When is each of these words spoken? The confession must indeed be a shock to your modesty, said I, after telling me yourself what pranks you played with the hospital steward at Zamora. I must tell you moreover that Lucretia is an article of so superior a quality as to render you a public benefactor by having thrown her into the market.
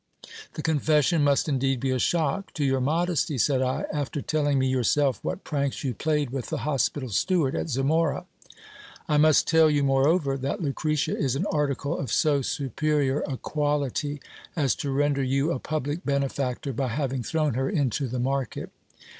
The 0.55 0.63
confession 0.63 1.23
must 1.23 1.47
indeed 1.47 1.79
be 1.79 1.91
a 1.91 1.99
shock 1.99 2.55
to 2.55 2.65
your 2.65 2.81
modesty, 2.81 3.37
said 3.37 3.61
I, 3.61 3.85
after 3.93 4.19
telling 4.19 4.57
me 4.57 4.65
yourself 4.67 5.23
what 5.23 5.43
pranks 5.43 5.83
you 5.83 5.93
played 5.93 6.31
with 6.31 6.47
the 6.47 6.65
hospital 6.65 7.09
steward 7.09 7.55
at 7.55 7.69
Zamora. 7.69 8.25
I 9.07 9.17
must 9.17 9.47
tell 9.47 9.69
you 9.69 9.83
moreover 9.83 10.37
that 10.37 10.59
Lucretia 10.59 11.15
is 11.15 11.35
an 11.35 11.45
article 11.51 11.95
of 11.95 12.11
so 12.11 12.41
superior 12.41 13.19
a 13.27 13.37
quality 13.37 14.19
as 14.55 14.73
to 14.77 14.89
render 14.89 15.21
you 15.21 15.51
a 15.51 15.59
public 15.59 16.03
benefactor 16.03 16.73
by 16.73 16.87
having 16.87 17.21
thrown 17.21 17.53
her 17.53 17.69
into 17.69 18.07
the 18.07 18.17
market. 18.17 18.71